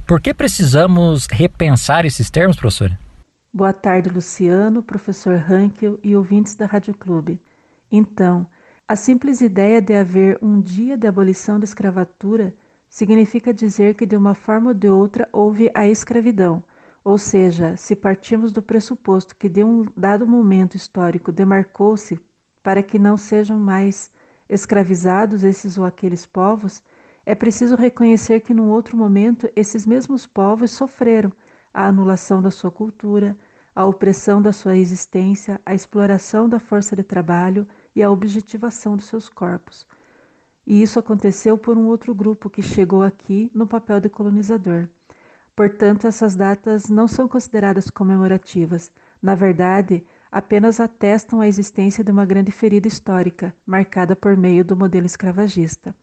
Por 0.06 0.22
que 0.22 0.32
precisamos 0.32 1.26
repensar 1.30 2.06
esses 2.06 2.30
termos, 2.30 2.56
professora? 2.56 2.98
Boa 3.52 3.74
tarde, 3.74 4.08
Luciano, 4.08 4.82
professor 4.82 5.34
Hankel 5.34 6.00
e 6.02 6.16
ouvintes 6.16 6.54
da 6.54 6.64
Rádio 6.64 6.94
Clube. 6.94 7.42
Então, 7.92 8.46
a 8.88 8.96
simples 8.96 9.42
ideia 9.42 9.82
de 9.82 9.94
haver 9.94 10.38
um 10.40 10.62
dia 10.62 10.96
de 10.96 11.06
abolição 11.06 11.60
da 11.60 11.64
escravatura 11.64 12.54
significa 12.96 13.52
dizer 13.52 13.94
que 13.94 14.06
de 14.06 14.16
uma 14.16 14.34
forma 14.34 14.68
ou 14.68 14.74
de 14.74 14.88
outra 14.88 15.28
houve 15.30 15.70
a 15.74 15.86
escravidão, 15.86 16.64
ou 17.04 17.18
seja, 17.18 17.76
se 17.76 17.94
partimos 17.94 18.52
do 18.52 18.62
pressuposto 18.62 19.36
que 19.36 19.50
de 19.50 19.62
um 19.62 19.84
dado 19.94 20.26
momento 20.26 20.78
histórico 20.78 21.30
demarcou-se 21.30 22.18
para 22.62 22.82
que 22.82 22.98
não 22.98 23.18
sejam 23.18 23.58
mais 23.58 24.10
escravizados 24.48 25.44
esses 25.44 25.76
ou 25.76 25.84
aqueles 25.84 26.24
povos, 26.24 26.82
é 27.26 27.34
preciso 27.34 27.76
reconhecer 27.76 28.40
que 28.40 28.54
num 28.54 28.70
outro 28.70 28.96
momento 28.96 29.46
esses 29.54 29.84
mesmos 29.84 30.26
povos 30.26 30.70
sofreram 30.70 31.30
a 31.74 31.88
anulação 31.88 32.40
da 32.40 32.50
sua 32.50 32.70
cultura, 32.70 33.36
a 33.74 33.84
opressão 33.84 34.40
da 34.40 34.54
sua 34.54 34.74
existência, 34.74 35.60
a 35.66 35.74
exploração 35.74 36.48
da 36.48 36.58
força 36.58 36.96
de 36.96 37.04
trabalho 37.04 37.68
e 37.94 38.02
a 38.02 38.10
objetivação 38.10 38.96
dos 38.96 39.04
seus 39.04 39.28
corpos. 39.28 39.86
E 40.66 40.82
isso 40.82 40.99
aconteceu 40.99 41.56
por 41.56 41.78
um 41.78 41.87
outro 41.87 42.14
grupo 42.14 42.50
que 42.50 42.61
chegou 42.61 43.02
aqui 43.02 43.50
no 43.54 43.66
papel 43.66 44.00
de 44.00 44.08
colonizador. 44.08 44.88
Portanto, 45.54 46.06
essas 46.06 46.35
datas 46.35 46.88
não 46.88 47.06
são 47.06 47.28
consideradas 47.28 47.88
comemorativas. 47.88 48.90
Na 49.23 49.35
verdade, 49.35 50.04
apenas 50.30 50.80
atestam 50.80 51.40
a 51.40 51.49
existência 51.49 52.02
de 52.02 52.11
uma 52.11 52.26
grande 52.26 52.50
ferida 52.50 52.88
histórica, 52.88 53.54
marcada 53.64 54.16
por 54.16 54.37
meio 54.37 54.64
do 54.64 54.76
modelo 54.76 55.06
escravagista. 55.06 55.94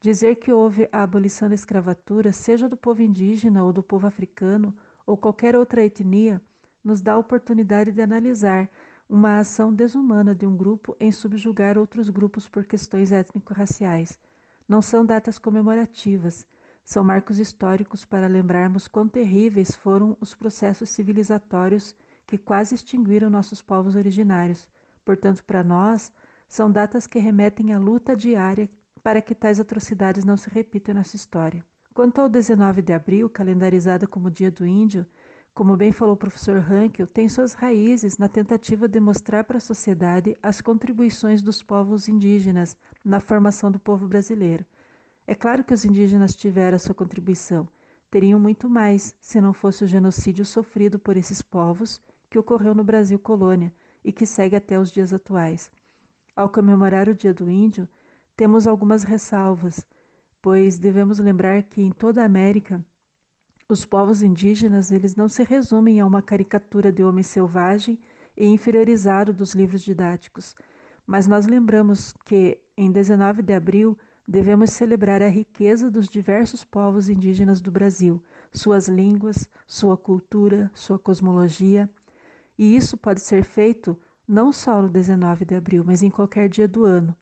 Dizer 0.00 0.36
que 0.36 0.52
houve 0.52 0.88
a 0.90 1.02
abolição 1.02 1.48
da 1.48 1.54
escravatura, 1.54 2.32
seja 2.32 2.68
do 2.68 2.76
povo 2.76 3.02
indígena 3.02 3.62
ou 3.62 3.72
do 3.72 3.82
povo 3.82 4.06
africano 4.06 4.76
ou 5.04 5.16
qualquer 5.16 5.54
outra 5.54 5.84
etnia, 5.84 6.40
nos 6.82 7.00
dá 7.00 7.12
a 7.12 7.18
oportunidade 7.18 7.92
de 7.92 8.00
analisar 8.00 8.70
uma 9.08 9.38
ação 9.38 9.72
desumana 9.72 10.34
de 10.34 10.46
um 10.46 10.54
grupo 10.54 10.94
em 11.00 11.10
subjugar 11.10 11.78
outros 11.78 12.10
grupos 12.10 12.48
por 12.48 12.64
questões 12.66 13.10
étnico-raciais. 13.10 14.18
Não 14.68 14.82
são 14.82 15.06
datas 15.06 15.38
comemorativas, 15.38 16.46
são 16.84 17.02
marcos 17.02 17.38
históricos 17.38 18.04
para 18.04 18.26
lembrarmos 18.26 18.86
quão 18.86 19.08
terríveis 19.08 19.74
foram 19.74 20.16
os 20.20 20.34
processos 20.34 20.90
civilizatórios 20.90 21.96
que 22.26 22.36
quase 22.36 22.74
extinguiram 22.74 23.30
nossos 23.30 23.62
povos 23.62 23.94
originários. 23.94 24.68
Portanto, 25.04 25.42
para 25.42 25.64
nós, 25.64 26.12
são 26.46 26.70
datas 26.70 27.06
que 27.06 27.18
remetem 27.18 27.72
à 27.72 27.78
luta 27.78 28.14
diária 28.14 28.68
para 29.02 29.22
que 29.22 29.34
tais 29.34 29.58
atrocidades 29.58 30.24
não 30.24 30.36
se 30.36 30.50
repitam 30.50 30.94
em 30.94 30.98
nossa 30.98 31.16
história. 31.16 31.64
Quanto 31.94 32.20
ao 32.20 32.28
19 32.28 32.82
de 32.82 32.92
abril, 32.92 33.30
calendarizado 33.30 34.06
como 34.06 34.30
Dia 34.30 34.50
do 34.50 34.66
Índio, 34.66 35.06
como 35.54 35.76
bem 35.76 35.90
falou 35.90 36.14
o 36.14 36.18
professor 36.18 36.56
Hankel, 36.56 37.06
tem 37.06 37.28
suas 37.28 37.52
raízes 37.52 38.16
na 38.16 38.28
tentativa 38.28 38.86
de 38.86 39.00
mostrar 39.00 39.44
para 39.44 39.58
a 39.58 39.60
sociedade 39.60 40.36
as 40.42 40.60
contribuições 40.60 41.42
dos 41.42 41.62
povos 41.62 42.08
indígenas 42.08 42.78
na 43.04 43.18
formação 43.18 43.70
do 43.70 43.78
povo 43.78 44.06
brasileiro. 44.06 44.64
É 45.26 45.34
claro 45.34 45.64
que 45.64 45.74
os 45.74 45.84
indígenas 45.84 46.34
tiveram 46.34 46.78
sua 46.78 46.94
contribuição, 46.94 47.68
teriam 48.10 48.38
muito 48.38 48.68
mais 48.68 49.16
se 49.20 49.40
não 49.40 49.52
fosse 49.52 49.84
o 49.84 49.86
genocídio 49.86 50.44
sofrido 50.44 50.98
por 50.98 51.16
esses 51.16 51.42
povos 51.42 52.00
que 52.30 52.38
ocorreu 52.38 52.74
no 52.74 52.84
Brasil 52.84 53.18
colônia 53.18 53.74
e 54.04 54.12
que 54.12 54.26
segue 54.26 54.56
até 54.56 54.78
os 54.78 54.90
dias 54.90 55.12
atuais. 55.12 55.70
Ao 56.36 56.48
comemorar 56.48 57.08
o 57.08 57.14
Dia 57.14 57.34
do 57.34 57.50
Índio, 57.50 57.88
temos 58.36 58.66
algumas 58.66 59.02
ressalvas, 59.02 59.86
pois 60.40 60.78
devemos 60.78 61.18
lembrar 61.18 61.64
que 61.64 61.82
em 61.82 61.90
toda 61.90 62.22
a 62.22 62.26
América 62.26 62.86
os 63.68 63.84
povos 63.84 64.22
indígenas, 64.22 64.90
eles 64.90 65.14
não 65.14 65.28
se 65.28 65.42
resumem 65.42 66.00
a 66.00 66.06
uma 66.06 66.22
caricatura 66.22 66.90
de 66.90 67.04
homem 67.04 67.22
selvagem 67.22 68.00
e 68.34 68.46
inferiorizado 68.46 69.32
dos 69.32 69.54
livros 69.54 69.82
didáticos, 69.82 70.54
mas 71.06 71.26
nós 71.26 71.46
lembramos 71.46 72.14
que 72.24 72.62
em 72.76 72.90
19 72.90 73.42
de 73.42 73.52
abril 73.52 73.98
devemos 74.26 74.70
celebrar 74.70 75.20
a 75.22 75.28
riqueza 75.28 75.90
dos 75.90 76.08
diversos 76.08 76.64
povos 76.64 77.10
indígenas 77.10 77.60
do 77.60 77.70
Brasil, 77.70 78.22
suas 78.50 78.88
línguas, 78.88 79.50
sua 79.66 79.98
cultura, 79.98 80.70
sua 80.72 80.98
cosmologia, 80.98 81.90
e 82.56 82.74
isso 82.74 82.96
pode 82.96 83.20
ser 83.20 83.44
feito 83.44 83.98
não 84.26 84.50
só 84.50 84.80
no 84.80 84.88
19 84.88 85.44
de 85.44 85.54
abril, 85.54 85.84
mas 85.84 86.02
em 86.02 86.10
qualquer 86.10 86.48
dia 86.48 86.68
do 86.68 86.84
ano. 86.84 87.16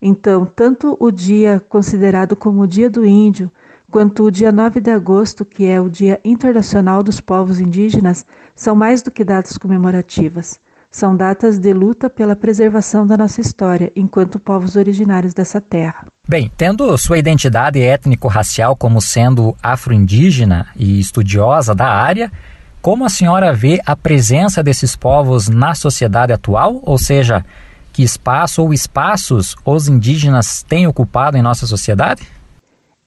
Então, 0.00 0.46
tanto 0.46 0.96
o 1.00 1.10
dia 1.10 1.60
considerado 1.68 2.36
como 2.36 2.62
o 2.62 2.66
Dia 2.66 2.88
do 2.88 3.04
Índio, 3.04 3.50
quanto 3.90 4.24
o 4.24 4.30
dia 4.30 4.52
9 4.52 4.80
de 4.80 4.90
agosto, 4.90 5.44
que 5.44 5.66
é 5.66 5.80
o 5.80 5.88
Dia 5.88 6.20
Internacional 6.24 7.02
dos 7.02 7.20
Povos 7.20 7.58
Indígenas, 7.58 8.24
são 8.54 8.74
mais 8.74 9.02
do 9.02 9.10
que 9.10 9.24
datas 9.24 9.56
comemorativas. 9.56 10.60
São 10.90 11.14
datas 11.14 11.58
de 11.58 11.72
luta 11.74 12.08
pela 12.08 12.34
preservação 12.34 13.06
da 13.06 13.16
nossa 13.16 13.42
história 13.42 13.92
enquanto 13.94 14.38
povos 14.38 14.74
originários 14.74 15.34
dessa 15.34 15.60
terra. 15.60 16.06
Bem, 16.26 16.50
tendo 16.56 16.96
sua 16.96 17.18
identidade 17.18 17.80
étnico-racial 17.80 18.74
como 18.74 19.00
sendo 19.00 19.54
afro-indígena 19.62 20.68
e 20.74 20.98
estudiosa 20.98 21.74
da 21.74 21.88
área, 21.88 22.32
como 22.80 23.04
a 23.04 23.10
senhora 23.10 23.52
vê 23.52 23.80
a 23.84 23.94
presença 23.94 24.62
desses 24.62 24.96
povos 24.96 25.48
na 25.48 25.74
sociedade 25.74 26.32
atual? 26.32 26.80
Ou 26.82 26.96
seja, 26.96 27.44
que 27.92 28.02
espaço 28.02 28.62
ou 28.62 28.72
espaços 28.72 29.56
os 29.66 29.88
indígenas 29.88 30.62
têm 30.62 30.86
ocupado 30.86 31.36
em 31.36 31.42
nossa 31.42 31.66
sociedade? 31.66 32.22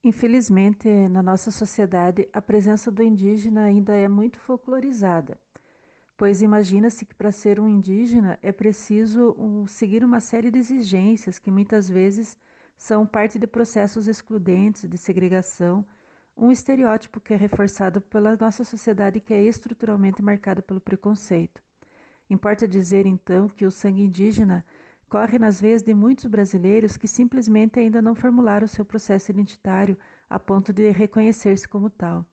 Infelizmente, 0.04 0.88
na 1.08 1.22
nossa 1.22 1.52
sociedade, 1.52 2.28
a 2.32 2.42
presença 2.42 2.90
do 2.90 3.04
indígena 3.04 3.62
ainda 3.62 3.94
é 3.94 4.08
muito 4.08 4.40
folclorizada, 4.40 5.40
pois 6.16 6.42
imagina-se 6.42 7.06
que 7.06 7.14
para 7.14 7.30
ser 7.30 7.60
um 7.60 7.68
indígena 7.68 8.36
é 8.42 8.50
preciso 8.50 9.32
um, 9.38 9.64
seguir 9.64 10.04
uma 10.04 10.18
série 10.18 10.50
de 10.50 10.58
exigências 10.58 11.38
que 11.38 11.52
muitas 11.52 11.88
vezes 11.88 12.36
são 12.76 13.06
parte 13.06 13.38
de 13.38 13.46
processos 13.46 14.08
excludentes, 14.08 14.90
de 14.90 14.98
segregação, 14.98 15.86
um 16.36 16.50
estereótipo 16.50 17.20
que 17.20 17.32
é 17.32 17.36
reforçado 17.36 18.00
pela 18.00 18.36
nossa 18.36 18.64
sociedade 18.64 19.20
que 19.20 19.32
é 19.32 19.44
estruturalmente 19.44 20.20
marcada 20.20 20.60
pelo 20.60 20.80
preconceito. 20.80 21.62
Importa 22.28 22.66
dizer 22.66 23.06
então 23.06 23.48
que 23.48 23.64
o 23.64 23.70
sangue 23.70 24.02
indígena 24.02 24.66
corre 25.12 25.38
nas 25.38 25.60
veias 25.60 25.82
de 25.82 25.92
muitos 25.92 26.24
brasileiros 26.24 26.96
que 26.96 27.06
simplesmente 27.06 27.78
ainda 27.78 28.00
não 28.00 28.14
formularam 28.14 28.66
seu 28.66 28.82
processo 28.82 29.30
identitário 29.30 29.98
a 30.26 30.38
ponto 30.38 30.72
de 30.72 30.90
reconhecer-se 30.90 31.68
como 31.68 31.90
tal. 31.90 32.24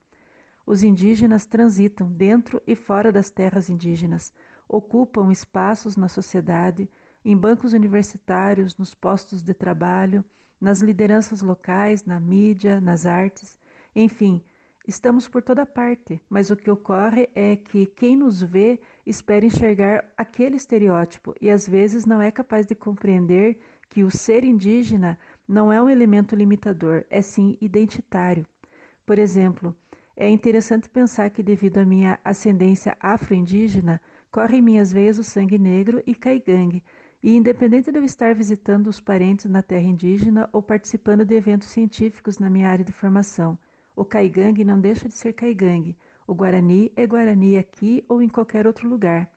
Os 0.64 0.82
indígenas 0.82 1.44
transitam 1.44 2.10
dentro 2.10 2.62
e 2.66 2.74
fora 2.74 3.12
das 3.12 3.28
terras 3.28 3.68
indígenas, 3.68 4.32
ocupam 4.66 5.30
espaços 5.30 5.94
na 5.94 6.08
sociedade, 6.08 6.90
em 7.22 7.36
bancos 7.36 7.74
universitários, 7.74 8.78
nos 8.78 8.94
postos 8.94 9.42
de 9.42 9.52
trabalho, 9.52 10.24
nas 10.58 10.80
lideranças 10.80 11.42
locais, 11.42 12.06
na 12.06 12.18
mídia, 12.18 12.80
nas 12.80 13.04
artes, 13.04 13.58
enfim, 13.94 14.42
Estamos 14.88 15.28
por 15.28 15.42
toda 15.42 15.66
parte, 15.66 16.22
mas 16.28 16.50
o 16.50 16.56
que 16.56 16.70
ocorre 16.70 17.28
é 17.34 17.54
que 17.54 17.84
quem 17.84 18.16
nos 18.16 18.42
vê 18.42 18.80
espera 19.04 19.44
enxergar 19.44 20.10
aquele 20.16 20.56
estereótipo 20.56 21.34
e 21.38 21.50
às 21.50 21.68
vezes 21.68 22.06
não 22.06 22.20
é 22.20 22.30
capaz 22.30 22.64
de 22.64 22.74
compreender 22.74 23.60
que 23.90 24.02
o 24.02 24.10
ser 24.10 24.42
indígena 24.42 25.18
não 25.46 25.70
é 25.70 25.82
um 25.82 25.90
elemento 25.90 26.34
limitador, 26.34 27.04
é 27.10 27.20
sim 27.20 27.58
identitário. 27.60 28.46
Por 29.04 29.18
exemplo, 29.18 29.76
é 30.16 30.30
interessante 30.30 30.88
pensar 30.88 31.28
que, 31.28 31.42
devido 31.42 31.78
à 31.78 31.84
minha 31.84 32.18
ascendência 32.24 32.96
afro-indígena, 33.00 34.00
corre 34.30 34.58
em 34.58 34.62
minhas 34.62 34.92
veias 34.92 35.18
o 35.18 35.24
sangue 35.24 35.58
negro 35.58 36.02
e 36.06 36.14
caigangue, 36.14 36.82
e 37.22 37.36
independente 37.36 37.92
de 37.92 37.98
eu 37.98 38.04
estar 38.04 38.34
visitando 38.34 38.86
os 38.86 38.98
parentes 38.98 39.44
na 39.44 39.62
terra 39.62 39.86
indígena 39.86 40.48
ou 40.54 40.62
participando 40.62 41.24
de 41.24 41.34
eventos 41.34 41.68
científicos 41.68 42.38
na 42.38 42.48
minha 42.48 42.70
área 42.70 42.84
de 42.84 42.92
formação, 42.92 43.58
o 44.00 44.04
caigangue 44.06 44.64
não 44.64 44.80
deixa 44.80 45.06
de 45.06 45.12
ser 45.12 45.34
caigangue. 45.34 45.94
O 46.26 46.34
guarani 46.34 46.90
é 46.96 47.06
guarani 47.06 47.58
aqui 47.58 48.02
ou 48.08 48.22
em 48.22 48.30
qualquer 48.30 48.66
outro 48.66 48.88
lugar. 48.88 49.30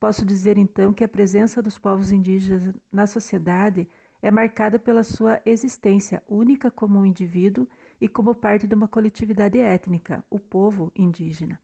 Posso 0.00 0.26
dizer 0.26 0.58
então 0.58 0.92
que 0.92 1.04
a 1.04 1.08
presença 1.08 1.62
dos 1.62 1.78
povos 1.78 2.10
indígenas 2.10 2.74
na 2.92 3.06
sociedade 3.06 3.88
é 4.20 4.28
marcada 4.28 4.76
pela 4.76 5.04
sua 5.04 5.40
existência 5.46 6.20
única 6.28 6.68
como 6.68 6.98
um 6.98 7.06
indivíduo 7.06 7.68
e 8.00 8.08
como 8.08 8.34
parte 8.34 8.66
de 8.66 8.74
uma 8.74 8.88
coletividade 8.88 9.60
étnica, 9.60 10.24
o 10.28 10.40
povo 10.40 10.90
indígena. 10.96 11.60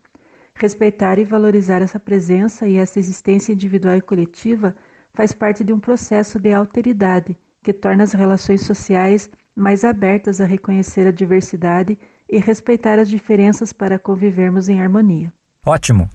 Respeitar 0.55 1.19
e 1.19 1.25
valorizar 1.25 1.83
essa 1.83 1.99
presença 1.99 2.69
e 2.69 2.77
essa 2.77 3.01
existência 3.01 3.53
individual 3.53 3.97
e 3.97 4.01
coletiva 4.01 4.77
faz 5.13 5.33
parte 5.33 5.65
de 5.65 5.73
um 5.73 5.81
processo 5.81 6.39
de 6.39 6.53
alteridade 6.53 7.37
que 7.65 7.73
torna 7.73 8.05
as 8.05 8.13
relações 8.13 8.61
sociais 8.61 9.29
mais 9.57 9.83
abertas 9.83 10.41
a 10.41 10.45
reconhecer 10.45 11.05
a 11.09 11.11
diversidade 11.11 11.99
e 12.29 12.39
respeitar 12.39 12.99
as 12.99 13.09
diferenças 13.09 13.73
para 13.73 13.99
convivermos 13.99 14.69
em 14.69 14.81
harmonia. 14.81 15.33
Ótimo. 15.65 16.09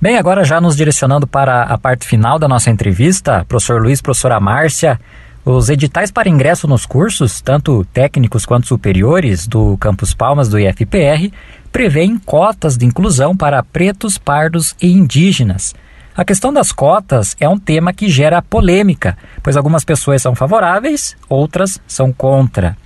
Bem, 0.00 0.16
agora 0.16 0.44
já 0.44 0.60
nos 0.60 0.76
direcionando 0.76 1.26
para 1.26 1.62
a 1.62 1.76
parte 1.76 2.06
final 2.06 2.38
da 2.38 2.48
nossa 2.48 2.70
entrevista, 2.70 3.44
professor 3.46 3.82
Luiz, 3.82 4.00
professora 4.00 4.40
Márcia, 4.40 4.98
os 5.44 5.68
editais 5.68 6.10
para 6.10 6.28
ingresso 6.28 6.66
nos 6.66 6.86
cursos, 6.86 7.40
tanto 7.40 7.84
técnicos 7.92 8.44
quanto 8.46 8.66
superiores, 8.66 9.46
do 9.46 9.76
Campus 9.78 10.14
Palmas 10.14 10.48
do 10.48 10.58
IFPR, 10.58 11.32
prevêem 11.72 12.18
cotas 12.18 12.76
de 12.76 12.86
inclusão 12.86 13.36
para 13.36 13.62
pretos, 13.62 14.18
pardos 14.18 14.74
e 14.80 14.90
indígenas. 14.90 15.74
A 16.16 16.24
questão 16.24 16.52
das 16.52 16.72
cotas 16.72 17.36
é 17.40 17.48
um 17.48 17.58
tema 17.58 17.92
que 17.92 18.08
gera 18.08 18.42
polêmica, 18.42 19.16
pois 19.42 19.56
algumas 19.56 19.84
pessoas 19.84 20.20
são 20.20 20.34
favoráveis, 20.34 21.16
outras 21.28 21.80
são 21.86 22.12
contra. 22.12 22.76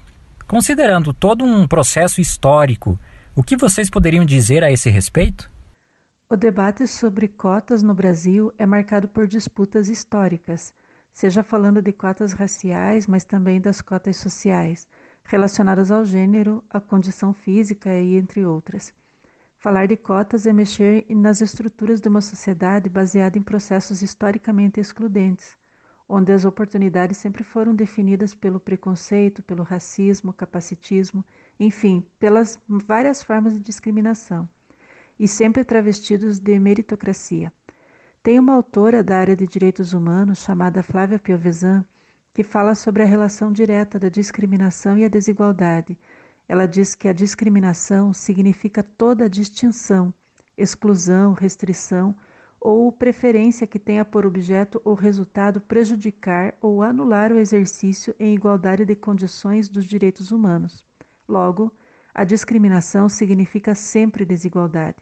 Considerando 0.47 1.15
todo 1.15 1.43
um 1.43 1.67
processo 1.67 2.21
histórico, 2.21 3.01
o 3.35 3.43
que 3.43 3.57
vocês 3.57 3.89
poderiam 3.89 4.27
dizer 4.27 4.63
a 4.63 4.71
esse 4.71 4.91
respeito? 4.91 5.51
O 6.29 6.37
debate 6.37 6.87
sobre 6.87 7.29
cotas 7.29 7.83
no 7.83 7.95
Brasil 7.95 8.53
é 8.59 8.67
marcado 8.67 9.09
por 9.09 9.27
disputas 9.27 9.89
históricas, 9.89 10.75
seja 11.11 11.43
falando 11.43 11.81
de 11.81 11.93
cotas 11.93 12.35
raciais, 12.35 13.07
mas 13.07 13.25
também 13.25 13.59
das 13.61 13.81
cotas 13.81 14.19
sociais, 14.19 14.87
relacionadas 15.25 15.91
ao 15.91 16.05
gênero, 16.05 16.63
à 16.69 16.79
condição 16.79 17.33
física 17.33 17.95
e 17.99 18.17
entre 18.17 18.45
outras. 18.45 18.93
Falar 19.57 19.87
de 19.87 19.97
cotas 19.97 20.47
é 20.47 20.53
mexer 20.53 21.07
nas 21.09 21.41
estruturas 21.41 22.03
de 22.03 22.09
uma 22.09 22.21
sociedade 22.21 22.91
baseada 22.91 23.39
em 23.39 23.43
processos 23.43 24.03
historicamente 24.03 24.79
excludentes 24.79 25.57
onde 26.09 26.33
as 26.33 26.45
oportunidades 26.45 27.17
sempre 27.17 27.43
foram 27.43 27.75
definidas 27.75 28.35
pelo 28.35 28.61
preconceito, 28.61 29.43
pelo 29.43 29.63
racismo, 29.63 30.33
capacitismo, 30.33 31.25
enfim, 31.59 32.07
pelas 32.19 32.61
várias 32.69 33.23
formas 33.23 33.55
de 33.55 33.61
discriminação, 33.61 34.49
e 35.19 35.27
sempre 35.27 35.65
travestidos 35.65 36.39
de 36.39 36.59
meritocracia. 36.59 37.53
Tem 38.23 38.39
uma 38.39 38.55
autora 38.55 39.03
da 39.03 39.19
área 39.19 39.37
de 39.37 39.47
direitos 39.47 39.93
humanos 39.93 40.39
chamada 40.39 40.83
Flávia 40.83 41.19
Piovesan 41.19 41.85
que 42.35 42.43
fala 42.43 42.75
sobre 42.75 43.05
a 43.05 43.07
relação 43.07 43.53
direta 43.53 43.97
da 43.97 44.09
discriminação 44.09 44.99
e 44.99 45.05
a 45.05 45.09
desigualdade. 45.09 45.97
Ela 46.49 46.67
diz 46.67 46.97
que 46.97 47.07
a 47.07 47.13
discriminação 47.13 48.13
significa 48.13 48.83
toda 48.83 49.27
a 49.27 49.29
distinção, 49.29 50.13
exclusão, 50.59 51.33
restrição 51.33 52.15
ou 52.67 52.91
preferência 52.91 53.67
que 53.67 53.79
tenha 53.79 54.07
por 54.07 54.25
objeto 54.25 54.81
ou 54.87 54.95
resultado 54.95 55.61
prejudicar 55.61 56.55
ou 56.63 56.81
anular 56.83 57.31
o 57.31 57.37
exercício 57.39 58.15
em 58.19 58.35
igualdade 58.35 58.87
de 58.87 58.97
condições 58.97 59.69
dos 59.69 59.85
direitos 59.85 60.33
humanos. 60.33 60.83
Logo, 61.29 61.77
a 62.15 62.25
discriminação 62.25 63.07
significa 63.07 63.75
sempre 63.75 64.25
desigualdade. 64.25 64.97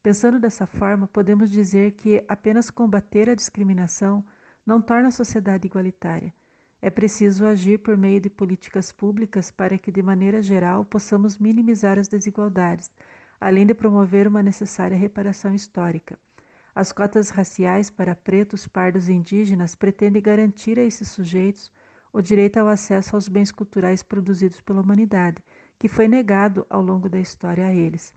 Pensando 0.00 0.38
dessa 0.38 0.68
forma, 0.68 1.08
podemos 1.08 1.50
dizer 1.50 1.94
que 1.94 2.24
apenas 2.28 2.70
combater 2.70 3.28
a 3.28 3.34
discriminação 3.34 4.24
não 4.64 4.80
torna 4.80 5.08
a 5.08 5.10
sociedade 5.10 5.66
igualitária. 5.66 6.32
É 6.80 6.90
preciso 6.90 7.44
agir 7.44 7.78
por 7.78 7.96
meio 7.96 8.20
de 8.20 8.30
políticas 8.30 8.92
públicas 8.92 9.50
para 9.50 9.78
que, 9.78 9.90
de 9.90 10.02
maneira 10.02 10.40
geral, 10.40 10.84
possamos 10.84 11.38
minimizar 11.38 11.98
as 11.98 12.06
desigualdades, 12.06 12.92
além 13.40 13.66
de 13.66 13.74
promover 13.74 14.28
uma 14.28 14.44
necessária 14.44 14.96
reparação 14.96 15.52
histórica. 15.52 16.20
As 16.74 16.90
cotas 16.90 17.30
raciais 17.30 17.88
para 17.88 18.16
pretos, 18.16 18.66
pardos 18.66 19.08
e 19.08 19.12
indígenas 19.12 19.76
pretendem 19.76 20.20
garantir 20.20 20.76
a 20.78 20.82
esses 20.82 21.08
sujeitos 21.08 21.70
o 22.12 22.20
direito 22.20 22.58
ao 22.58 22.68
acesso 22.68 23.14
aos 23.14 23.28
bens 23.28 23.52
culturais 23.52 24.02
produzidos 24.02 24.60
pela 24.60 24.80
humanidade, 24.80 25.42
que 25.78 25.88
foi 25.88 26.08
negado 26.08 26.66
ao 26.68 26.82
longo 26.82 27.08
da 27.08 27.20
história 27.20 27.66
a 27.66 27.72
eles. 27.72 28.12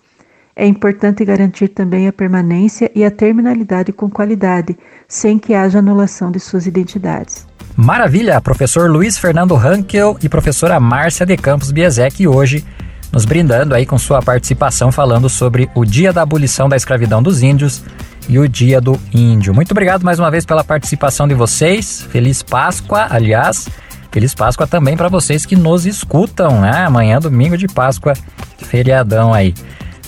É 0.55 0.65
importante 0.65 1.23
garantir 1.23 1.67
também 1.67 2.07
a 2.07 2.13
permanência 2.13 2.91
e 2.95 3.05
a 3.05 3.11
terminalidade 3.11 3.91
com 3.91 4.09
qualidade, 4.09 4.75
sem 5.07 5.37
que 5.37 5.53
haja 5.53 5.77
anulação 5.77 6.31
de 6.31 6.39
suas 6.39 6.65
identidades. 6.65 7.47
Maravilha, 7.75 8.41
professor 8.41 8.89
Luiz 8.89 9.19
Fernando 9.19 9.53
Rankel 9.53 10.17
e 10.23 10.27
professora 10.27 10.79
Márcia 10.79 11.27
de 11.27 11.37
Campos 11.37 11.71
Biesek 11.71 12.27
hoje 12.27 12.65
nos 13.11 13.23
brindando 13.23 13.73
aí 13.73 13.85
com 13.85 13.97
sua 13.97 14.21
participação 14.21 14.91
falando 14.91 15.29
sobre 15.29 15.69
o 15.75 15.85
Dia 15.85 16.11
da 16.11 16.23
Abolição 16.23 16.67
da 16.67 16.75
Escravidão 16.75 17.21
dos 17.21 17.41
Índios 17.41 17.83
e 18.27 18.37
o 18.39 18.47
Dia 18.47 18.81
do 18.81 18.99
Índio. 19.13 19.53
Muito 19.53 19.71
obrigado 19.71 20.03
mais 20.03 20.19
uma 20.19 20.29
vez 20.29 20.45
pela 20.45 20.63
participação 20.63 21.27
de 21.27 21.33
vocês. 21.33 22.07
Feliz 22.11 22.43
Páscoa, 22.43 23.07
aliás. 23.09 23.67
Feliz 24.11 24.33
Páscoa 24.33 24.65
também 24.65 24.97
para 24.97 25.09
vocês 25.09 25.45
que 25.45 25.55
nos 25.55 25.85
escutam, 25.85 26.61
né? 26.61 26.85
Amanhã, 26.85 27.19
domingo 27.19 27.57
de 27.57 27.67
Páscoa, 27.67 28.13
feriadão 28.57 29.33
aí. 29.33 29.53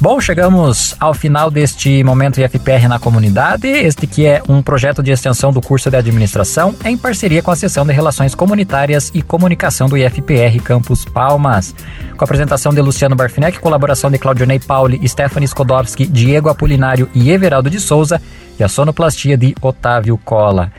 Bom, 0.01 0.21
chegamos 0.21 0.95
ao 0.97 1.13
final 1.13 1.51
deste 1.51 2.01
momento 2.05 2.39
IFPR 2.39 2.87
na 2.87 2.97
comunidade, 2.97 3.67
este 3.67 4.07
que 4.07 4.25
é 4.25 4.41
um 4.47 4.61
projeto 4.61 5.03
de 5.03 5.11
extensão 5.11 5.51
do 5.51 5.59
curso 5.59 5.89
de 5.89 5.97
administração 5.97 6.73
em 6.85 6.97
parceria 6.97 7.43
com 7.43 7.51
a 7.51 7.55
seção 7.55 7.85
de 7.85 7.91
Relações 7.91 8.33
Comunitárias 8.33 9.11
e 9.13 9.21
Comunicação 9.21 9.89
do 9.89 9.97
IFPR 9.97 10.57
Campus 10.63 11.03
Palmas. 11.03 11.75
Com 12.15 12.23
a 12.23 12.25
apresentação 12.25 12.73
de 12.73 12.79
Luciano 12.79 13.13
Barfinec, 13.13 13.59
colaboração 13.59 14.09
de 14.09 14.17
Claudionei 14.17 14.57
Pauli, 14.57 15.05
Stephanie 15.05 15.49
Skodowski, 15.49 16.05
Diego 16.05 16.47
Apolinário 16.47 17.09
e 17.13 17.29
Everaldo 17.29 17.69
de 17.69 17.81
Souza 17.81 18.21
e 18.57 18.63
a 18.63 18.69
sonoplastia 18.69 19.35
de 19.35 19.53
Otávio 19.61 20.17
Cola. 20.17 20.71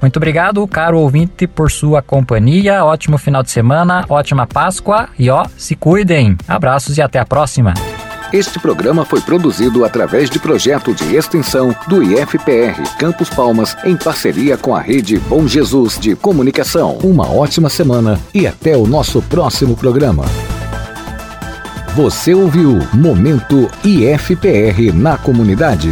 Muito 0.00 0.18
obrigado, 0.18 0.64
caro 0.68 1.00
ouvinte, 1.00 1.48
por 1.48 1.68
sua 1.68 2.00
companhia. 2.00 2.84
Ótimo 2.84 3.18
final 3.18 3.42
de 3.42 3.50
semana, 3.50 4.04
ótima 4.08 4.46
Páscoa 4.46 5.08
e 5.18 5.28
ó, 5.28 5.44
se 5.56 5.74
cuidem. 5.74 6.36
Abraços 6.46 6.96
e 6.96 7.02
até 7.02 7.18
a 7.18 7.26
próxima. 7.26 7.74
Este 8.32 8.58
programa 8.58 9.06
foi 9.06 9.22
produzido 9.22 9.86
através 9.86 10.28
de 10.28 10.38
projeto 10.38 10.94
de 10.94 11.16
extensão 11.16 11.74
do 11.86 12.02
IFPR 12.02 12.82
Campos 12.98 13.30
Palmas 13.30 13.74
em 13.84 13.96
parceria 13.96 14.58
com 14.58 14.74
a 14.74 14.80
rede 14.80 15.18
Bom 15.18 15.46
Jesus 15.46 15.98
de 15.98 16.14
Comunicação. 16.14 16.98
Uma 17.02 17.26
ótima 17.32 17.70
semana 17.70 18.20
e 18.34 18.46
até 18.46 18.76
o 18.76 18.86
nosso 18.86 19.22
próximo 19.22 19.74
programa. 19.74 20.26
Você 21.96 22.34
ouviu 22.34 22.78
Momento 22.92 23.70
IFPR 23.82 24.92
na 24.92 25.16
comunidade. 25.16 25.90